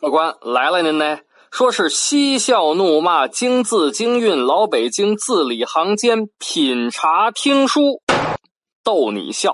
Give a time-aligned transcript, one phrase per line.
[0.00, 1.18] 客官来了，您呢？
[1.50, 8.00] 说是嬉笑怒骂，京字京韵，老北京字里行间，品茶听书，
[8.82, 9.52] 逗你笑。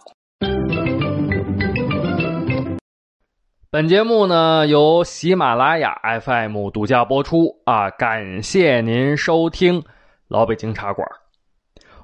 [3.71, 9.85] 本节目呢由喜马拉雅 FM 独家播出啊，感谢您收听
[10.31, 11.07] 老北京茶馆。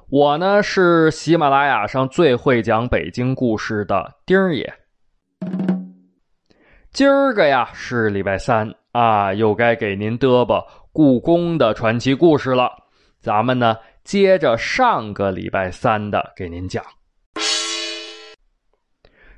[0.09, 4.71] 我呢是喜马拉雅上最会讲北京故事的丁儿爷。
[6.91, 8.69] 今儿个呀是礼拜三。
[8.91, 12.71] 啊，又该给您嘚啵故宫的传奇故事了。
[13.21, 16.83] 咱们呢，接着上个礼拜三的给您讲。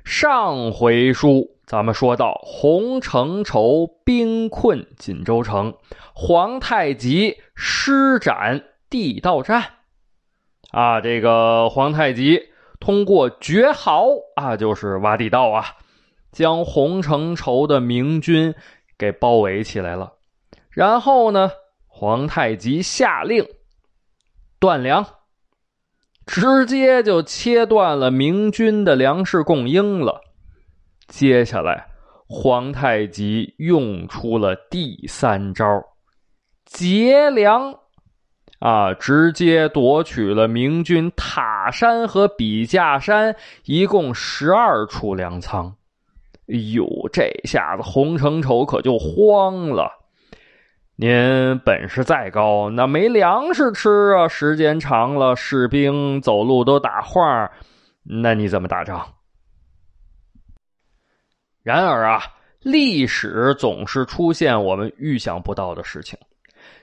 [0.02, 5.72] 上回书咱们说到，洪承畴兵困锦州城，
[6.14, 8.58] 皇太极施展
[8.90, 9.64] 地道战。
[10.72, 15.64] 啊，这个皇太极通过绝壕啊，就是挖地道啊，
[16.32, 18.54] 将洪承畴的明军。
[18.98, 20.12] 给包围起来了，
[20.68, 21.50] 然后呢，
[21.86, 23.48] 皇太极下令
[24.58, 25.06] 断粮，
[26.26, 30.20] 直接就切断了明军的粮食供应了。
[31.08, 31.88] 接下来，
[32.28, 35.64] 皇太极用出了第三招
[36.66, 37.79] 劫粮，
[38.60, 45.74] 啊，直接夺取了明军塔山和笔架山一共十二处粮仓。
[46.46, 49.90] 哎呦，这下子洪承畴可就慌了。
[50.96, 54.28] 您本事再高，那没粮食吃啊！
[54.28, 57.50] 时间长了，士兵走路都打晃，
[58.02, 59.06] 那你怎么打仗？
[61.62, 62.20] 然而啊，
[62.60, 66.18] 历史总是出现我们预想不到的事情。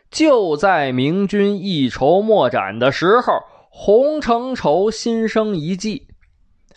[0.09, 3.33] 就在明军一筹莫展的时候，
[3.69, 6.07] 洪承畴心生一计。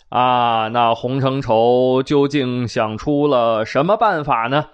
[0.09, 4.65] 啊，那洪承畴究竟想出了什么办法呢？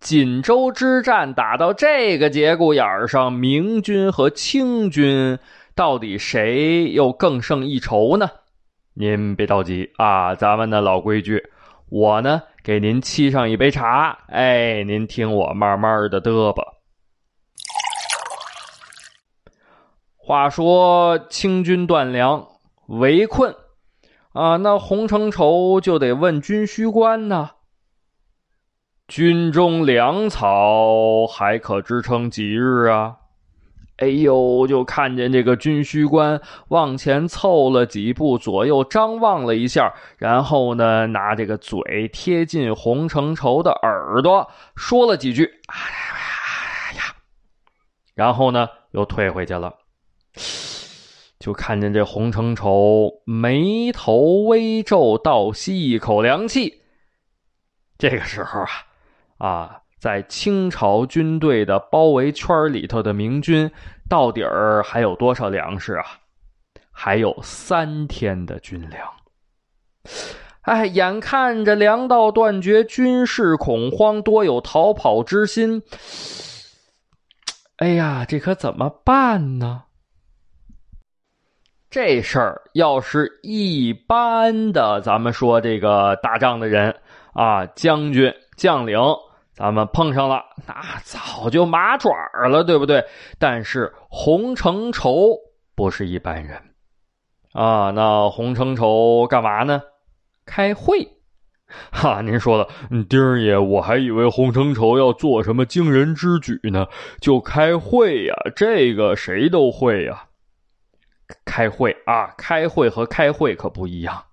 [0.00, 5.38] 锦州之战打到这个节骨眼儿上，明军和清军
[5.74, 8.30] 到底谁又更胜一筹呢？
[8.94, 11.40] 您别着急啊，咱们的老规矩，
[11.88, 16.64] 我呢给您沏上一杯茶，哎，您听我慢慢的嘚吧。
[20.24, 22.46] 话说清军断粮，
[22.86, 23.56] 围困。
[24.32, 27.50] 啊，那洪承畴就得问军需官呢。
[29.08, 33.16] 军中粮草还可支撑几日啊？
[33.96, 47.14] 哎呦，就看见这个军需官往前凑了几步，左右张望了一下，然后呢，拿这个嘴贴近洪承畴的耳朵说了几句：“哎呀！”
[48.14, 49.74] 然后呢，又退回去了。
[51.38, 56.82] 就看见这洪承畴眉头微皱，倒吸一口凉气。
[57.98, 58.68] 这个时候啊，
[59.38, 63.70] 啊，在清朝军队的包围圈里头的明军，
[64.08, 66.04] 到底儿还有多少粮食啊？
[66.90, 69.08] 还有三天的军粮。
[70.60, 75.82] 哎，眼看着粮道断绝，军事恐慌，多有逃跑之心。
[77.78, 79.84] 哎呀，这可怎么办呢？
[81.92, 86.96] 这事儿要是一般的，咱们说这个打仗的人
[87.34, 88.98] 啊，将军将领，
[89.52, 92.10] 咱们碰上了，那早就麻爪
[92.48, 93.04] 了，对不对？
[93.38, 95.36] 但是洪承畴
[95.76, 96.58] 不是一般人
[97.52, 99.82] 啊，那洪承畴干嘛呢？
[100.46, 101.06] 开会。
[101.90, 102.70] 哈，您说的，
[103.04, 106.86] 丁儿爷，我还以为洪承畴要做什么惊人之举呢，
[107.20, 110.24] 就开会呀，这个谁都会呀。
[111.44, 112.34] 开会啊！
[112.36, 114.24] 开会和开会可不一样。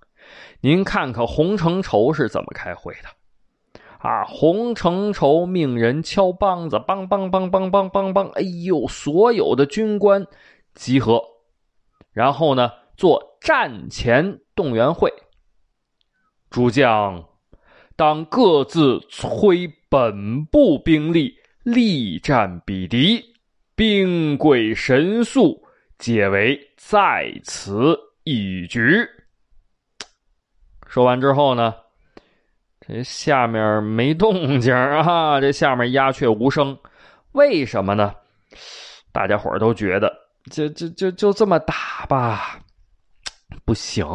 [0.61, 4.25] 您看看洪承畴是怎么开会的啊？
[4.25, 10.25] 洪承畴命人敲梆子，梆梆梆梆梆梆梆，哎呦，所有的军官
[10.73, 11.23] 集合，
[12.11, 15.11] 然后呢做战前动员会。
[16.49, 17.25] 诸将
[17.95, 23.23] 当各自催本部兵力，力战彼敌，
[23.75, 25.63] 兵贵神速。
[25.99, 29.05] 解围在此一举。
[30.87, 31.75] 说完之后呢，
[32.79, 36.75] 这下面没动静啊， 这下面鸦雀无声。
[37.33, 38.15] 为什么呢？
[39.11, 40.11] 大家伙都觉得，
[40.49, 42.59] 就就就就这么打吧，
[43.65, 44.07] 不行，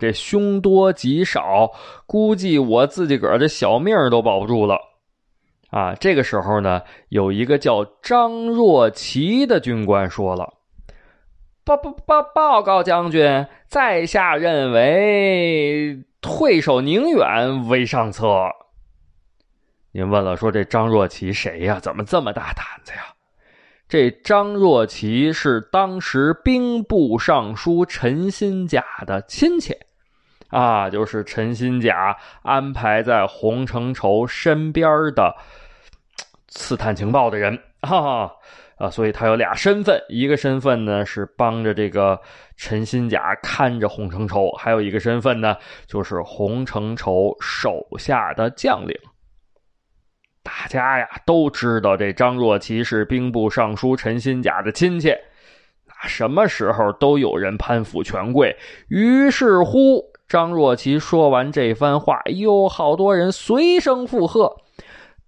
[0.00, 1.70] 这凶多吉少，
[2.04, 4.76] 估计我自己个儿的小命都保不住了。
[5.70, 10.57] 啊，这个时候呢，有一个叫张若琪的军官说了。
[11.68, 18.24] 报报报报告将军，在下认为退守宁远为上策。
[19.92, 21.78] 您问了，说这张若琪谁呀？
[21.78, 23.08] 怎么这么大胆子呀？
[23.86, 29.76] 这张若琪是当时兵部尚书陈新甲的亲戚，
[30.48, 35.36] 啊，就是陈新甲安排在洪承畴身边的
[36.46, 38.32] 刺探情报的人，哈哈。
[38.78, 42.20] 啊，所以他有俩身份，一个身份呢是帮着这个
[42.56, 48.96] 陈新甲看着洪承畴，还有一个身份呢就是洪承畴手下的将领。
[50.44, 55.08] 大家呀都知道这张若琪是兵部尚书陈新甲的亲戚，
[55.86, 58.56] 那什么时候都有人攀附权贵。
[58.88, 64.56] 于是乎，张若琪说完这番话，哟，好多人随声附和。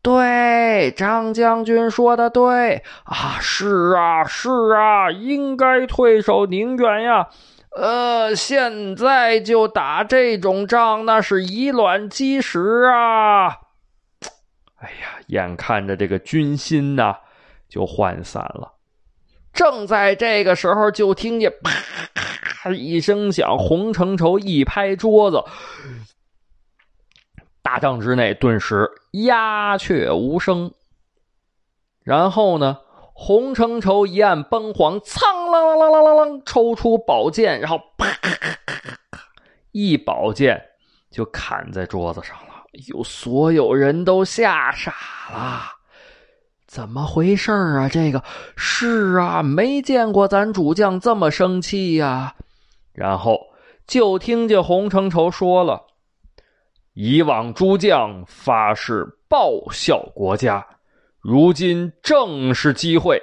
[0.03, 7.29] 对，张将军说的对啊，是啊，是啊，应该退守宁远呀。
[7.77, 13.49] 呃，现在就打这种仗，那是以卵击石啊。
[14.77, 17.17] 哎呀，眼看着这个军心呐
[17.69, 18.73] 就涣散了。
[19.53, 25.45] 正在这个时候，就听见啪一声响，洪承畴一拍桌子。
[27.63, 30.73] 大帐之内顿时鸦雀无声。
[32.03, 32.79] 然后呢，
[33.13, 38.07] 洪承畴一按崩簧，苍啷啷啷啷啷，抽出宝剑，然后啪，
[39.73, 40.61] 一宝剑
[41.11, 42.65] 就砍在桌子上了。
[42.73, 44.95] 哎呦，所有人都吓傻
[45.31, 45.63] 了，
[46.67, 47.89] 怎么回事啊？
[47.89, 48.23] 这个
[48.57, 52.35] 是啊，没见过咱主将这么生气呀。
[52.93, 53.39] 然后
[53.87, 55.83] 就听见洪承畴说了。
[56.95, 60.67] 以往诸将发誓报效国家，
[61.21, 63.21] 如今正是机会。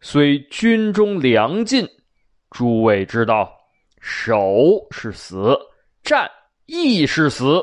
[0.00, 1.86] 虽军中粮尽，
[2.50, 3.52] 诸位知道，
[4.00, 5.56] 守是死，
[6.02, 6.30] 战
[6.66, 7.62] 亦是死。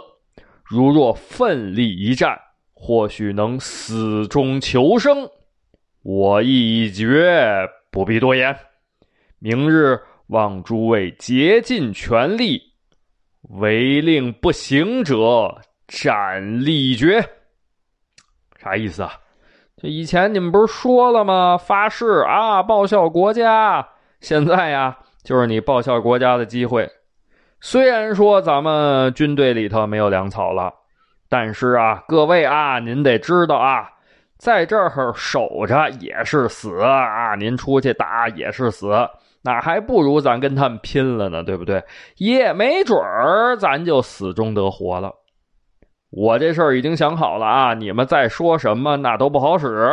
[0.64, 2.40] 如若奋力一战，
[2.74, 5.30] 或许能死中求生。
[6.02, 8.58] 我意已决，不必多言。
[9.40, 12.62] 明日望诸位竭尽全力。
[13.50, 15.56] 违令不行者，
[15.88, 17.24] 斩立决。
[18.58, 19.12] 啥意思啊？
[19.78, 21.58] 这以前你们不是说了吗？
[21.58, 23.88] 发誓啊，报效国家。
[24.20, 26.90] 现在呀，就是你报效国家的机会。
[27.62, 30.74] 虽然说咱们军队里头没有粮草了，
[31.30, 33.88] 但是啊，各位啊，您得知道啊，
[34.38, 38.88] 在这儿守着也是死啊，您出去打也是死。
[39.46, 41.84] 那还不如咱跟他们拼了呢，对不对？
[42.18, 45.14] 也没准儿咱就死中得活了。
[46.10, 49.88] 我这事儿已经想好了啊，你们再说什么那都不好使。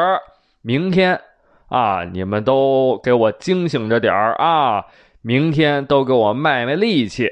[0.62, 1.20] 明天
[1.68, 4.82] 啊，你们都给我惊醒着点儿啊！
[5.20, 7.28] 明天都给我卖卖力气。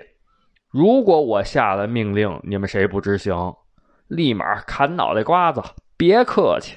[0.68, 3.34] 如果我下了命令，你们谁不执行，
[4.08, 5.62] 立马砍脑袋瓜子，
[5.96, 6.76] 别客气。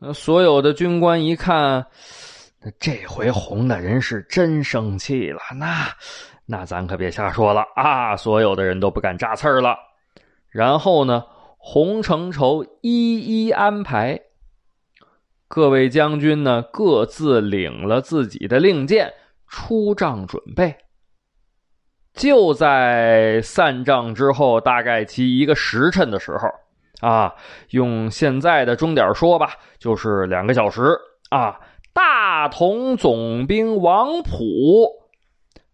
[0.00, 1.86] 那所有的军官一看。
[2.80, 5.86] 这回红的人是真生气了，那
[6.46, 8.16] 那咱可别瞎说了啊！
[8.16, 9.76] 所有的人都不敢扎刺儿了。
[10.50, 11.24] 然后呢，
[11.58, 14.20] 洪承畴一一安排，
[15.46, 19.12] 各位将军呢各自领了自己的令箭，
[19.46, 20.76] 出帐准备。
[22.14, 26.48] 就在散帐之后，大概其一个时辰的时候
[27.06, 27.34] 啊，
[27.70, 30.98] 用现在的钟点说吧，就是两个小时
[31.30, 31.60] 啊。
[31.96, 35.08] 大同总兵王普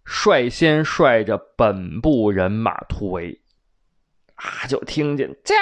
[0.04, 3.40] 率先率着本部人马突围，
[4.36, 5.56] 啊，就听见“驾”，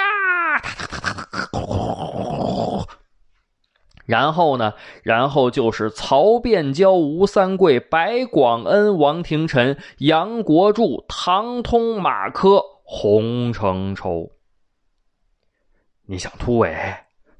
[4.05, 14.29] 然后呢，然后就是曹变蛟、吴三桂、白广恩、王廷臣、杨国柱、唐通、马科、洪承畴。
[16.05, 16.71] 你想突围，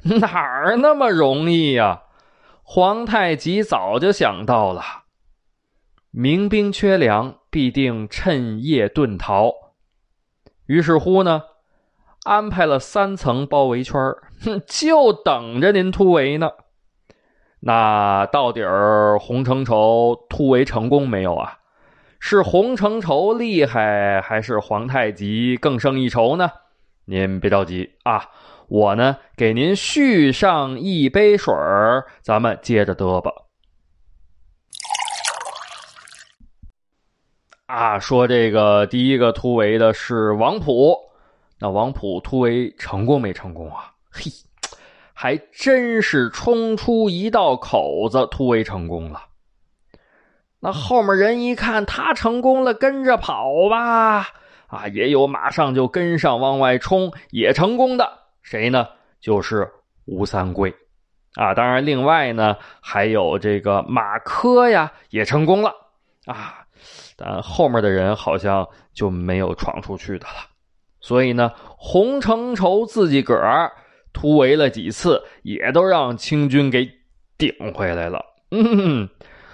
[0.02, 2.02] 哪儿那么容易呀？
[2.74, 4.82] 皇太极早就想到了，
[6.10, 9.52] 民兵缺粮，必定趁夜遁逃。
[10.68, 11.42] 于是乎呢，
[12.24, 13.96] 安排了三层包围圈
[14.42, 16.52] 哼，就等着您突围呢。
[17.60, 21.58] 那到底儿洪承畴突围成功没有啊？
[22.22, 26.50] 是洪承畴厉害，还是皇太极更胜一筹呢？
[27.04, 28.30] 您别着急啊。
[28.72, 33.30] 我呢，给您续上一杯水儿，咱们接着嘚吧。
[37.66, 40.96] 啊，说这个第一个突围的是王普，
[41.60, 43.92] 那王普突围成功没成功啊？
[44.10, 44.32] 嘿，
[45.14, 49.22] 还真是冲出一道口子，突围成功了。
[50.62, 54.30] 那后面人一看他成功了，跟着跑吧。
[54.68, 58.21] 啊，也有马上就跟上往外冲，也成功的。
[58.42, 58.88] 谁呢？
[59.20, 59.70] 就是
[60.06, 60.74] 吴三桂。
[61.36, 65.74] 啊，当然，另外呢，还有这个马科呀，也成功了。
[66.26, 66.66] 啊，
[67.16, 70.50] 但后面的人好像就没有闯出去的了。
[71.00, 73.72] 所以呢，洪承畴自己个儿
[74.12, 76.86] 突围了几次，也都让清军给
[77.38, 78.22] 顶回来了。
[78.52, 79.08] 嗯，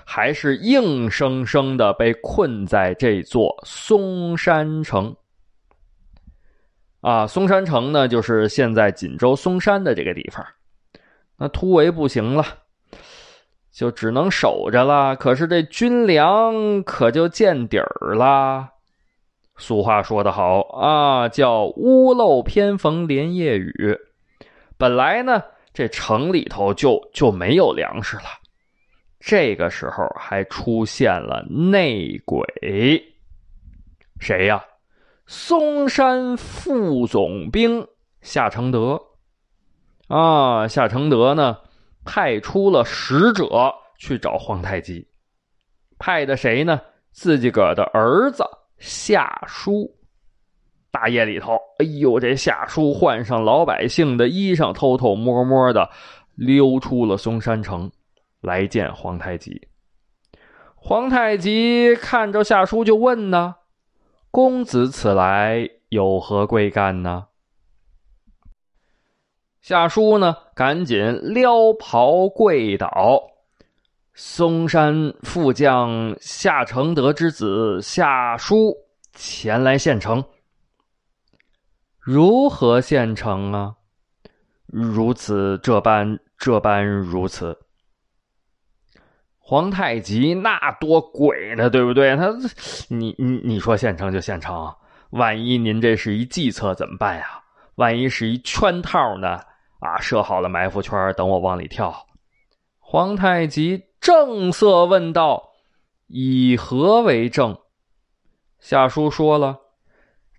[0.03, 5.15] 还是硬生生的被困在这座松山城。
[7.01, 10.45] 啊，松山城呢，就是现在锦州松山的这个地方。
[11.37, 12.43] 那突围不行了，
[13.71, 15.15] 就只能守着了。
[15.15, 18.69] 可是这军粮可就见底儿了。
[19.57, 23.97] 俗话说得好啊，叫“屋漏偏逢连夜雨”。
[24.77, 28.23] 本来呢，这城里头就就没有粮食了。
[29.19, 32.45] 这个时候还出现了内鬼，
[34.19, 34.63] 谁呀？
[35.27, 37.85] 嵩山副总兵
[38.21, 38.97] 夏承德。
[40.07, 41.57] 啊，夏承德呢，
[42.05, 43.45] 派出了使者
[43.99, 45.05] 去找皇太极，
[45.99, 46.79] 派的谁呢？
[47.11, 48.45] 自己个的儿子。
[48.77, 49.93] 夏书，
[50.91, 55.89] 大夜里头，哎呦，这夏书换上老百姓的衣裳，偷偷摸摸的
[56.35, 57.91] 溜出了嵩山城，
[58.39, 59.67] 来见皇太极。
[60.75, 63.55] 皇太极看着夏书就问呢
[64.31, 67.27] ：“公子此来有何贵干呢？”
[69.61, 73.21] 夏书呢，赶紧撩袍跪倒。
[74.13, 78.75] 嵩山副将夏承德之子夏叔
[79.13, 80.23] 前来献城，
[81.99, 83.75] 如何献城啊？
[84.65, 87.59] 如此这般这般如此。
[89.47, 92.17] 皇太极那多鬼呢，对不对？
[92.17, 92.27] 他
[92.89, 94.75] 你你你说现成就现成，
[95.11, 97.41] 万一您这是一计策怎么办呀？
[97.75, 99.39] 万一是一圈套呢？
[99.79, 102.05] 啊，设好了埋伏圈，等我往里跳。
[102.77, 103.85] 皇太极。
[103.99, 105.43] 正色问道
[106.07, 107.57] ：“以何为证？”
[108.59, 109.57] 夏书说了：“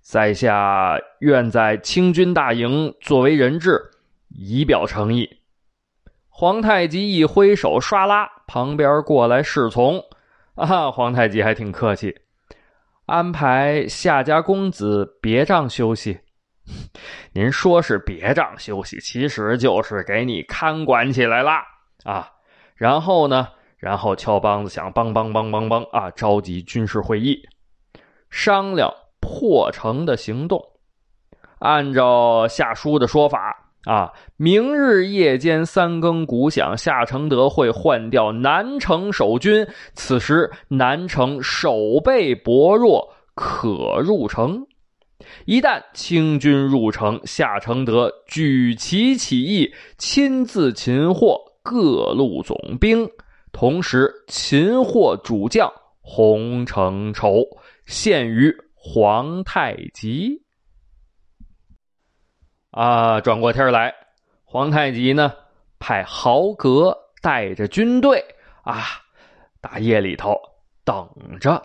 [0.00, 3.90] 在下愿在清军大营作为人质，
[4.28, 5.28] 以表诚意。”
[6.30, 10.02] 皇太极一挥手，唰啦，旁边过来侍从。
[10.58, 12.12] 啊，皇太极还挺客气，
[13.06, 16.18] 安排夏家公子别帐休息。
[17.32, 21.52] 您说是别帐休息，其实就是给你看管起来了
[22.02, 22.28] 啊。
[22.74, 23.46] 然后呢？
[23.76, 26.10] 然后敲梆子响，梆梆梆梆梆啊！
[26.10, 27.40] 召集军事会议，
[28.28, 30.60] 商量破城的行动。
[31.60, 39.66] 按照夏书的说法啊，明日夜间三更鼓响，夏承德会换掉南城守军。
[39.94, 44.66] 此时南城守备薄弱，可入城。
[45.46, 51.48] 一旦清军入城，夏承德举旗起义，亲自擒获。
[51.60, 53.06] 各路总兵，
[53.52, 57.44] 同时擒获主将洪承畴，
[57.84, 60.40] 献于皇太极。
[62.70, 63.94] 啊，转过天来，
[64.44, 65.32] 皇太极呢，
[65.78, 68.24] 派豪格带着军队
[68.62, 68.84] 啊，
[69.60, 70.34] 大夜里头
[70.84, 71.08] 等
[71.40, 71.62] 着，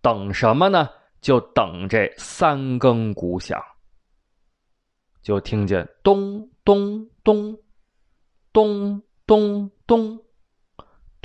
[0.00, 0.88] 等什么呢？
[1.20, 3.62] 就等这三更鼓响，
[5.22, 7.56] 就听见咚咚咚
[8.52, 9.02] 咚。
[9.24, 10.20] 咚咚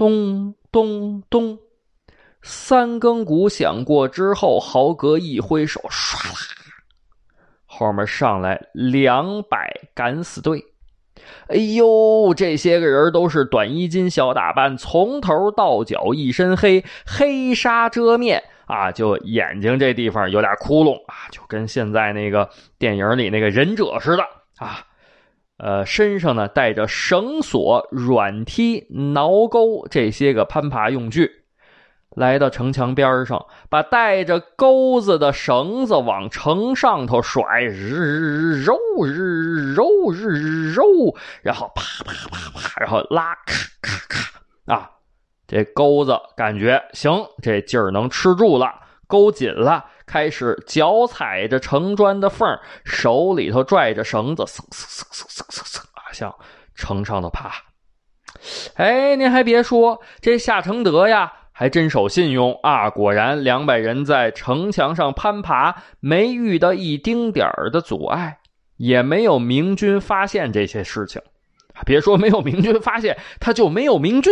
[0.08, 1.60] 咚咚咚，
[2.42, 6.57] 三更鼓响过之后，豪格一挥手，唰啦，
[7.78, 10.66] 后面上来两百敢死队。
[11.48, 24.24] 哎呦，这些个人都是短衣襟、小打扮，从头到脚一身黑，黑纱遮面啊，就眼睛这地方有点窟窿啊，就跟现在那个电影里那个忍者似的
[24.58, 24.86] 啊。
[25.58, 31.32] 呃，身上呢带着绳索、软梯、挠钩这些个攀爬用具，
[32.18, 40.84] 来到城墙边上，把带着钩子的绳子往城上头甩，日揉日揉日揉，
[41.44, 44.90] 然后啪啪啪啪，然后拉，咔咔咔啊，
[45.46, 48.74] 这钩子感觉行，这劲儿能吃住了，
[49.06, 49.86] 勾紧了。
[50.08, 52.50] 开始脚踩着城砖的缝
[52.84, 56.34] 手里头拽着绳子，嗖嗖嗖嗖嗖嗖嗖啊，向
[56.74, 57.52] 城上头爬。
[58.76, 62.88] 哎，您还别说，这夏承德呀，还真守信用啊！
[62.88, 68.38] 果然，两百人在城墙上攀爬，没遇到一丁点儿的阻碍，
[68.76, 71.20] 也没有明军发现这些事情。
[71.84, 74.32] 别说没有明军发现，他就没有明军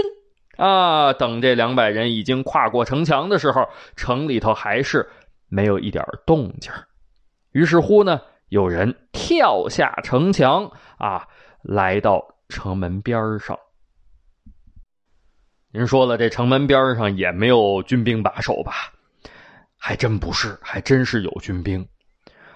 [0.57, 5.09] 啊，等这两百人已经跨过城墙的时候，城里头还是
[5.49, 6.71] 没有一点动静。
[7.53, 11.27] 于是乎呢，有人跳下城墙啊，
[11.63, 13.57] 来到城门边上。
[15.77, 18.93] 您说了，这城门边上也没有军兵把守吧？
[19.77, 21.85] 还真不是，还真是有军兵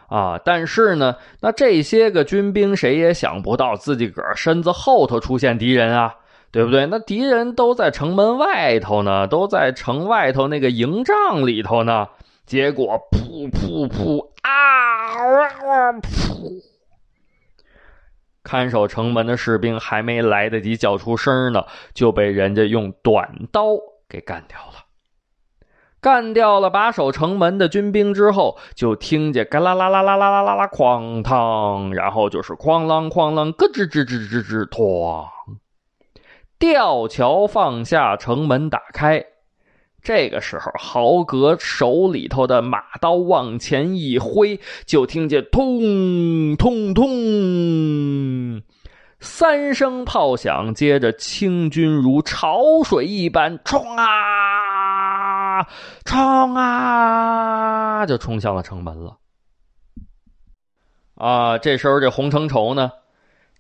[0.08, 0.40] 啊！
[0.46, 6.16] 但是呢，那这些个军兵谁也想不到，自己个身子后头出现敌人啊！
[6.50, 6.86] 对不对？
[6.86, 12.08] 那敌人都在城门外头呢，都在城外头那个营帐里头呢。
[12.46, 15.92] 结果，噗噗噗啊！
[16.00, 16.64] 噗！
[18.50, 23.78] 看守城门的士兵还没来得及叫出声呢，就被人家用短刀
[24.10, 24.86] 给干掉了。
[26.02, 35.28] 干掉了把守城门的军兵之后，就听见嘎啦啦啦啦啦啦啦啦哐当，然后就是哐啷哐啷咯吱吱吱吱吱哐。
[36.58, 39.24] 吊桥放下，城门打开。
[40.02, 48.62] 这个时候，豪格手里头的马刀往前一挥，就听见“通通通”
[49.20, 55.68] 三声炮响，接着清军如潮水一般冲啊
[56.06, 59.18] 冲啊，就冲向了城门了。
[61.16, 62.92] 啊，这时候这洪承畴呢？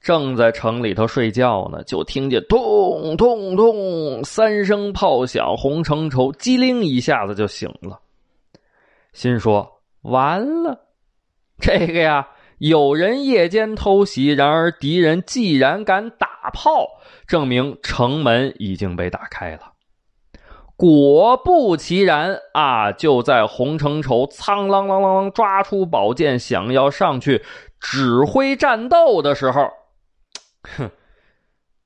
[0.01, 8.00] 正在城里头睡觉呢，就听见“咚咚咚”三声炮响，洪承畴机灵一下子就醒了，
[9.12, 10.79] 心说：“完了，
[11.60, 12.29] 这个呀，
[12.60, 16.88] 有人夜间偷袭，然而敌人既然敢打炮，
[17.27, 19.74] 证明城门已经被打开了。”
[20.77, 22.94] 果不其然啊！
[22.94, 27.44] 就在洪承畴苍啷啷啷啷抓出宝剑，想要上去
[27.82, 29.70] 指挥战斗的时候。
[30.63, 30.92] 哼！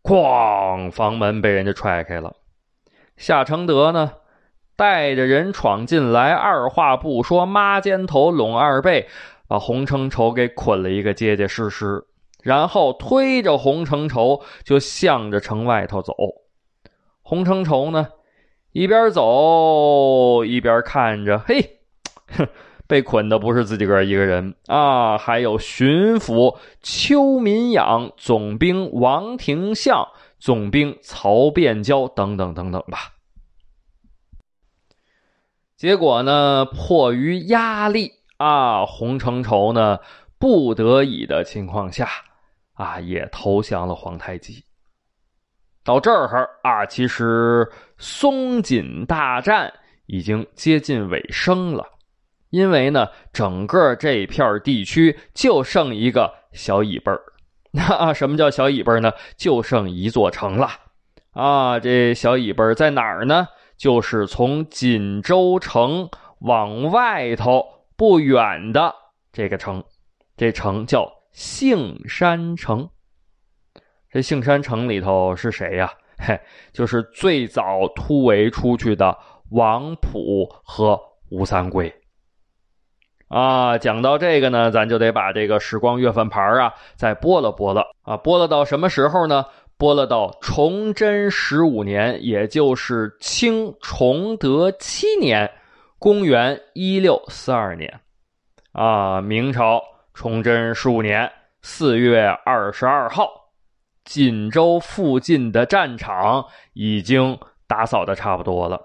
[0.04, 0.92] 哐！
[0.92, 2.36] 房门被人家踹开了。
[3.16, 4.14] 夏承德呢，
[4.76, 9.08] 带着人闯进来，二话不说，抹肩头，拢二背，
[9.48, 12.04] 把洪承畴给捆了一个结结实实，
[12.42, 16.14] 然后推着洪承畴就向着城外头走。
[17.22, 18.10] 洪承畴呢，
[18.72, 21.80] 一边走一边看着，嘿，
[22.28, 22.48] 哼。
[22.88, 30.08] 被捆的不是自己个一个人啊，还有巡抚邱民养、总兵王廷相、
[30.40, 33.14] 总兵曹变交等等等等吧。
[35.78, 40.00] 结果呢，迫于压力啊，洪承畴呢
[40.38, 42.08] 不得已的情况下
[42.74, 44.64] 啊，也投降了皇太极。
[45.84, 49.74] 到这儿啊，其实松锦大战
[50.06, 51.93] 已经接近尾声了。
[52.54, 57.20] 因为呢，整个这片地区就剩一个小尾巴儿。
[57.72, 59.12] 那 什么叫小尾巴儿呢？
[59.36, 60.70] 就剩一座城了。
[61.32, 63.48] 啊，这小尾巴儿在哪儿呢？
[63.76, 66.08] 就是从锦州城
[66.42, 67.66] 往外头
[67.98, 68.94] 不远的
[69.32, 69.84] 这个城，
[70.38, 72.88] 这城叫杏山城。
[74.12, 75.92] 这杏山城里头是谁呀？
[76.20, 76.40] 嘿，
[76.72, 79.18] 就是最早突围出去的
[79.50, 81.92] 王普和吴三桂。
[83.34, 89.44] 啊，讲到这个呢，咱就得把这个时光月份牌啊再拨了拨了啊，拨了到什么时候呢？
[89.76, 95.50] 拨了到崇祯十五年，也就是清崇德七年，
[95.98, 98.00] 公元一六四二年，
[98.72, 99.82] 啊，明朝
[100.14, 101.28] 崇祯十五年
[101.64, 103.28] 四月二十二号，
[104.06, 107.36] 锦州附近的战场已经
[107.68, 108.80] 打扫的差不多了，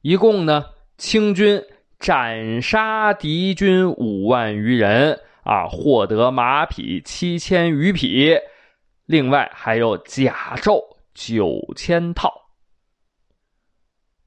[0.00, 0.64] 一共呢，
[0.98, 1.62] 清军。
[2.02, 8.36] 斩杀敌军五万余人啊，获得马匹七千余匹，
[9.06, 10.82] 另外还有甲胄
[11.14, 12.50] 九千套。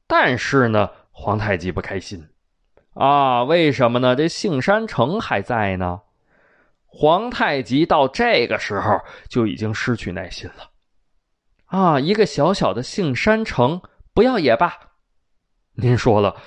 [0.08, 2.26] 但是呢，皇太极不开心
[2.94, 4.16] 啊，为什么呢？
[4.16, 6.00] 这杏山城还在呢。
[6.86, 10.72] 皇太极到这个时候就已经失去耐心了
[11.66, 13.82] 啊，一个小小的杏山城
[14.14, 14.74] 不要也罢。
[15.74, 16.38] 您说了，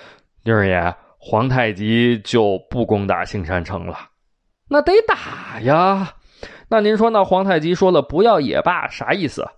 [0.43, 0.97] 丁二爷。
[1.19, 3.99] 皇太极就不攻打杏山城了，
[4.69, 6.15] 那得打呀。
[6.69, 9.49] 那您说，那皇太极说了不要也罢，啥意思？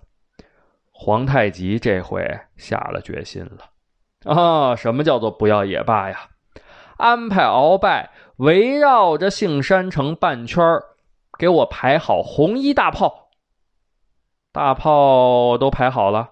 [0.91, 4.77] 皇太极这回下了决心了啊！
[4.77, 6.29] 什么叫做不要也罢呀？
[6.97, 10.63] 安排鳌拜围绕着杏山城半圈
[11.39, 13.31] 给我排好红衣大炮。
[14.53, 16.31] 大炮都排好了，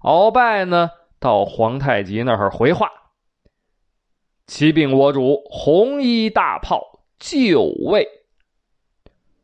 [0.00, 2.88] 鳌拜呢到皇太极那儿回话。
[4.46, 8.06] 启禀我主，红衣大炮就位。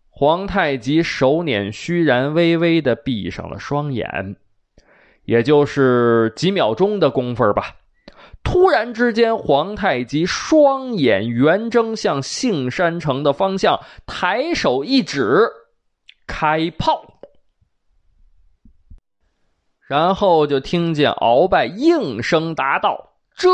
[0.09, 4.37] 皇太极手捻虚髯，微微的闭上了双眼。
[5.25, 7.77] 也就是几秒钟的功夫吧。
[8.43, 15.49] 突然之间，皇太极双眼圆睁，向杏山城的方向抬手一指，
[16.27, 17.21] 开炮。
[19.87, 23.49] 然后就听见鳌拜应声答道：“这。”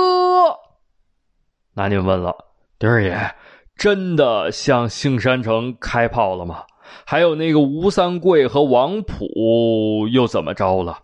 [1.79, 2.35] 那您问了，
[2.79, 3.15] 丁儿爷，
[3.77, 6.65] 真的向杏山城开炮了吗？
[7.05, 10.99] 还有那个吴三桂和王普又怎么着了？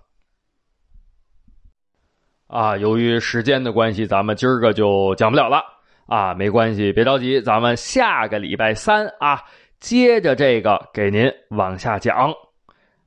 [2.46, 5.62] 啊，由于时间的关系，咱们今儿个就讲不了了
[6.06, 6.32] 啊。
[6.32, 9.42] 没关系，别着急，咱们下个礼拜三啊，
[9.78, 12.32] 接着这个给您往下讲。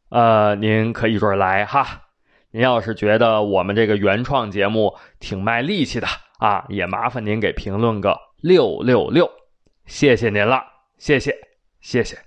[0.10, 2.04] 呃，您可一准来哈。
[2.52, 6.06] 您要是觉得我们这个原创节目挺卖力气的
[6.40, 9.30] 啊，也麻烦您给评论个六六六，
[9.86, 10.64] 谢谢您了，
[10.98, 11.36] 谢谢，
[11.80, 12.25] 谢谢。